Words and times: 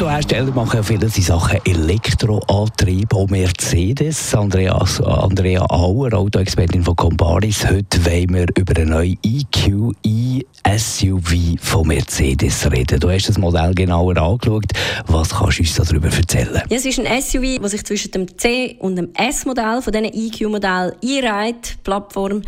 Autohersteller 0.00 0.50
machen 0.52 0.76
ja 0.76 0.82
viele 0.82 1.10
Sachen 1.10 1.60
Elektroantrieb, 1.66 3.14
auch 3.14 3.28
Mercedes. 3.28 4.34
Andreas, 4.34 4.98
Andrea 5.02 5.60
Auer, 5.68 6.14
Autoexpertin 6.14 6.82
von 6.82 6.96
Comparis. 6.96 7.66
Heute 7.66 8.02
wollen 8.06 8.32
wir 8.32 8.46
über 8.56 8.74
eine 8.76 8.86
neue 8.86 9.16
EQE 9.22 10.42
SUV 10.74 11.58
von 11.60 11.88
Mercedes 11.88 12.70
reden. 12.72 12.98
Du 12.98 13.10
hast 13.10 13.28
das 13.28 13.36
Modell 13.36 13.74
genauer 13.74 14.16
angeschaut. 14.16 14.72
Was 15.06 15.28
kannst 15.28 15.58
du 15.58 15.62
uns 15.64 15.74
darüber 15.74 16.08
erzählen? 16.08 16.62
Ja, 16.70 16.76
es 16.78 16.86
ist 16.86 16.98
ein 16.98 17.20
SUV, 17.20 17.60
das 17.60 17.72
sich 17.72 17.84
zwischen 17.84 18.10
dem 18.12 18.38
C- 18.38 18.76
und 18.78 18.96
dem 18.96 19.10
S-Modell 19.12 19.82
von 19.82 19.92
diesen 19.92 20.06
EQ-Modell 20.06 20.96
einreiht. 21.04 21.74
Die 21.74 21.82
Plattform 21.84 22.40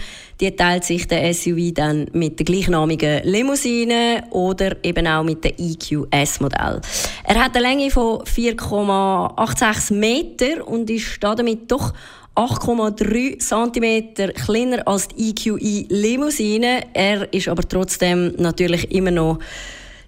die 0.42 0.50
teilt 0.56 0.82
sich 0.82 1.06
der 1.06 1.32
SUV 1.32 1.72
dann 1.72 2.08
mit 2.12 2.36
der 2.40 2.44
gleichnamigen 2.44 3.22
Limousine 3.22 4.24
oder 4.30 4.74
eben 4.82 5.06
auch 5.06 5.22
mit 5.22 5.44
dem 5.44 5.52
EQ-S-Modell. 5.56 6.80
Er 7.24 7.44
hat 7.44 7.56
eine 7.56 7.68
Länge 7.68 7.90
von 7.90 8.20
4,86 8.22 9.94
Meter 9.94 10.66
und 10.66 10.90
ist 10.90 11.22
damit 11.22 11.70
doch 11.70 11.92
8,3 12.34 13.38
cm 13.38 14.32
kleiner 14.34 14.86
als 14.88 15.08
die 15.08 15.30
EQE 15.30 15.86
Limousine. 15.88 16.82
Er 16.94 17.32
ist 17.32 17.48
aber 17.48 17.62
trotzdem 17.68 18.34
natürlich 18.38 18.90
immer 18.90 19.10
noch 19.10 19.38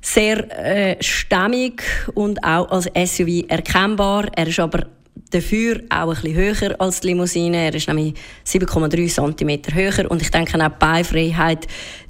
sehr 0.01 0.51
äh, 0.59 1.03
stämmig 1.03 1.83
und 2.15 2.43
auch 2.45 2.71
als 2.71 2.87
SUV 2.87 3.45
erkennbar. 3.49 4.27
Er 4.35 4.47
ist 4.47 4.61
aber 4.61 4.87
dafür 5.31 5.83
auch 5.91 6.09
ein 6.09 6.23
bisschen 6.23 6.35
höher 6.35 6.81
als 6.81 7.01
die 7.01 7.09
Limousine. 7.09 7.57
Er 7.67 7.75
ist 7.75 7.89
nämlich 7.89 8.15
7,3 8.47 9.37
cm 9.37 9.75
höher 9.75 10.11
und 10.11 10.23
ich 10.23 10.31
denke 10.31 10.59
auch 10.59 10.69
die 10.69 10.75
Beifreiheit 10.79 11.67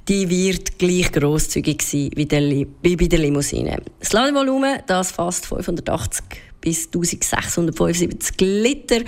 die 0.07 0.29
wird 0.29 0.77
gleich 0.77 1.11
grosszügig 1.11 1.81
sein 1.81 2.11
wie, 2.15 2.25
der, 2.25 2.41
wie 2.41 2.95
bei 2.95 3.07
der 3.07 3.19
Limousine. 3.19 3.77
Das 3.99 4.13
Ladevolumen 4.13 4.79
das 4.85 5.11
fast 5.11 5.47
580 5.47 6.23
bis 6.61 6.85
1675 6.87 8.41
Liter. 8.41 9.01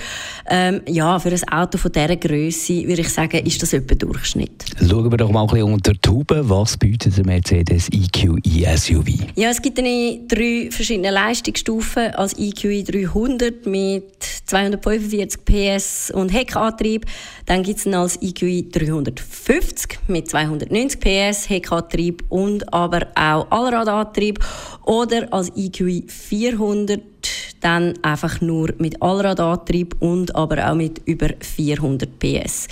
Ähm, 0.50 0.82
ja, 0.88 1.18
für 1.20 1.30
ein 1.30 1.50
Auto 1.50 1.78
von 1.78 1.92
dieser 1.92 2.16
Größe 2.16 2.88
würde 2.88 3.02
ich 3.02 3.10
sagen, 3.10 3.46
ist 3.46 3.62
das 3.62 3.74
etwa 3.74 3.96
Durchschnitt. 3.96 4.66
Schauen 4.88 5.12
wir 5.12 5.18
doch 5.18 5.32
mal 5.32 5.42
ein 5.42 5.48
bisschen 5.48 5.74
unter 5.74 5.94
die 5.94 6.10
Haube. 6.10 6.50
Was 6.50 6.78
bietet 6.78 7.18
der 7.18 7.26
Mercedes 7.26 7.90
EQE 7.90 8.78
SUV? 8.78 9.08
Ja, 9.36 9.50
es 9.50 9.62
gibt 9.62 9.80
eine 9.80 10.20
drei 10.28 10.70
verschiedene 10.72 11.12
Leistungsstufen 11.12 12.14
als 12.14 12.38
EQE 12.38 12.84
300 12.84 13.66
mit 13.66 14.24
245 14.46 15.46
PS 15.46 16.12
und 16.12 16.30
Heckantrieb. 16.30 17.06
Dann 17.46 17.64
gibt 17.64 17.80
es 17.80 17.88
als 17.88 18.22
EQE 18.22 18.64
350 18.64 20.00
mit 20.08 20.30
290 20.30 21.00
PS, 21.00 21.50
Heckantrieb 21.50 22.24
und 22.30 22.74
aber 22.74 23.08
auch 23.16 23.50
Allradantrieb. 23.52 24.40
Oder 24.86 25.32
als 25.32 25.52
EQE 25.56 26.04
400 26.08 27.02
dann 27.62 27.94
einfach 28.02 28.42
nur 28.42 28.74
mit 28.78 29.02
Allradantrieb 29.02 29.96
und 30.00 30.36
aber 30.36 30.70
auch 30.70 30.76
mit 30.76 31.02
über 31.06 31.30
400 31.40 32.20
PS. 32.20 32.68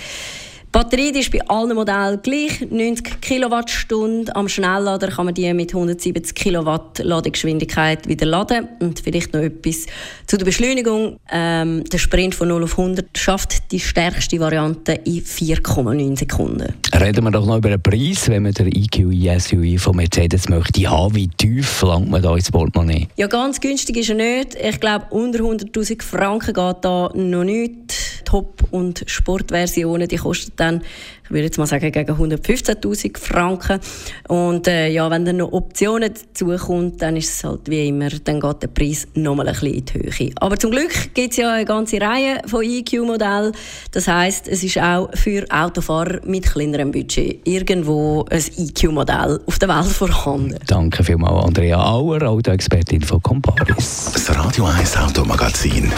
Die 0.76 0.82
Batterie 0.82 1.18
ist 1.18 1.32
bei 1.32 1.40
allen 1.48 1.74
Modellen 1.74 2.20
gleich, 2.20 2.60
90 2.70 3.22
Kilowattstunden. 3.22 4.36
Am 4.36 4.46
Schnelllader 4.46 5.08
kann 5.08 5.24
man 5.24 5.32
die 5.32 5.50
mit 5.54 5.74
170 5.74 6.34
Kilowatt 6.34 6.98
Ladegeschwindigkeit 6.98 8.06
wieder 8.06 8.26
laden. 8.26 8.68
Und 8.80 9.00
vielleicht 9.00 9.32
noch 9.32 9.40
etwas 9.40 9.86
zu 10.26 10.36
der 10.36 10.44
Beschleunigung. 10.44 11.16
Ähm, 11.32 11.82
der 11.84 11.96
Sprint 11.96 12.34
von 12.34 12.48
0 12.48 12.64
auf 12.64 12.78
100 12.78 13.06
schafft 13.16 13.72
die 13.72 13.80
stärkste 13.80 14.38
Variante 14.38 14.92
in 15.04 15.22
4,9 15.22 16.18
Sekunden. 16.18 16.74
Reden 16.94 17.24
wir 17.24 17.30
doch 17.30 17.46
noch 17.46 17.56
über 17.56 17.70
den 17.70 17.80
Preis, 17.80 18.28
wenn 18.28 18.42
man 18.42 18.52
den 18.52 18.70
EQE 18.70 19.40
SUV 19.40 19.82
von 19.82 19.96
Mercedes 19.96 20.50
möchte 20.50 20.90
haben. 20.90 21.14
Wie 21.14 21.28
tief 21.28 21.66
verlangt 21.66 22.10
man 22.10 22.20
da 22.20 22.36
ins 22.36 22.52
Portemonnaie? 22.52 23.08
Ja, 23.16 23.28
ganz 23.28 23.62
günstig 23.62 23.96
ist 23.96 24.10
er 24.10 24.16
nicht. 24.16 24.54
Ich 24.62 24.78
glaube, 24.78 25.06
unter 25.08 25.38
100'000 25.38 26.02
Franken 26.02 26.52
geht 26.52 26.76
da 26.82 27.10
noch 27.14 27.44
nichts. 27.44 28.05
Top- 28.26 28.64
und 28.72 29.04
Sportversionen, 29.06 30.08
die 30.08 30.16
kosten 30.16 30.52
dann, 30.56 30.82
ich 31.24 31.30
würde 31.30 31.44
jetzt 31.44 31.58
mal 31.58 31.66
sagen, 31.66 31.90
gegen 31.90 32.12
115.000 32.12 33.18
Franken. 33.18 33.80
Und 34.28 34.68
äh, 34.68 34.88
ja, 34.88 35.10
wenn 35.10 35.24
dann 35.24 35.38
noch 35.38 35.52
Optionen 35.52 36.12
dazukommen, 36.12 36.96
dann 36.98 37.16
ist 37.16 37.30
es 37.30 37.44
halt 37.44 37.60
wie 37.68 37.88
immer, 37.88 38.10
dann 38.10 38.40
geht 38.40 38.62
der 38.62 38.68
Preis 38.68 39.06
nochmal 39.14 39.48
ein 39.48 39.54
bisschen 39.54 39.74
in 39.74 39.84
die 39.84 39.94
Höhe. 39.94 40.32
Aber 40.40 40.58
zum 40.58 40.72
Glück 40.72 41.14
gibt 41.14 41.30
es 41.32 41.36
ja 41.38 41.52
eine 41.52 41.64
ganze 41.64 42.00
Reihe 42.00 42.42
von 42.46 42.62
EQ-Modellen. 42.62 43.52
Das 43.92 44.08
heißt, 44.08 44.48
es 44.48 44.62
ist 44.62 44.78
auch 44.78 45.08
für 45.14 45.46
Autofahrer 45.48 46.20
mit 46.24 46.46
kleinerem 46.46 46.90
Budget 46.90 47.46
irgendwo 47.46 48.24
ein 48.28 48.42
EQ-Modell 48.58 49.40
auf 49.46 49.58
der 49.58 49.68
Welt 49.68 49.86
vorhanden. 49.86 50.58
Danke 50.66 51.04
vielmals, 51.04 51.46
Andrea 51.46 51.80
Auer, 51.80 52.22
Autoexpertin 52.22 53.02
von 53.02 53.22
Comparis. 53.22 54.10
Das 54.12 54.36
Radio 54.36 54.64
1 54.64 54.96
Automagazin. 54.96 55.92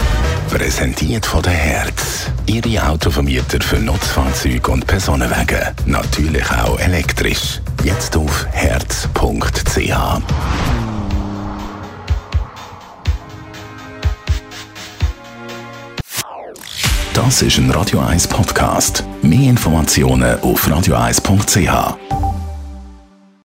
Präsentiert 0.49 1.27
von 1.27 1.43
der 1.43 1.53
Herz. 1.53 2.25
Ihre 2.47 2.89
Autovermieter 2.89 3.61
für 3.61 3.77
Nutzfahrzeuge 3.77 4.71
und 4.71 4.87
Personenwagen. 4.87 5.61
Natürlich 5.85 6.49
auch 6.51 6.79
elektrisch. 6.79 7.61
Jetzt 7.83 8.17
auf 8.17 8.47
herz.ch. 8.51 9.93
Das 17.13 17.41
ist 17.43 17.57
ein 17.57 17.69
Radio 17.69 17.99
1 17.99 18.27
Podcast. 18.27 19.03
Mehr 19.21 19.49
Informationen 19.51 20.39
auf 20.41 20.67
radio1.ch. 20.67 22.18